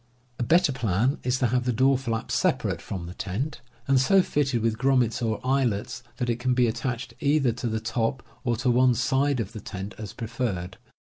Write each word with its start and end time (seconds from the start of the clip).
A 0.39 0.43
better 0.43 0.71
plan 0.71 1.19
is 1.21 1.37
to 1.37 1.45
have 1.49 1.63
the 1.65 1.71
door 1.71 1.95
flap 1.95 2.31
separate 2.31 2.81
from 2.81 3.05
the 3.05 3.13
tent, 3.13 3.61
and 3.87 4.01
so 4.01 4.23
fitted 4.23 4.63
with 4.63 4.79
grommets 4.79 5.21
or 5.21 5.39
eyelets 5.45 6.01
that 6.17 6.27
it 6.27 6.39
can 6.39 6.55
be 6.55 6.65
attached 6.65 7.13
either 7.19 7.51
to 7.51 7.67
the 7.67 7.79
top 7.79 8.23
or 8.43 8.55
to 8.57 8.71
one 8.71 8.95
side 8.95 9.39
of 9.39 9.51
the 9.51 9.61
tent, 9.61 9.93
as 9.99 10.13
preferred. 10.13 10.77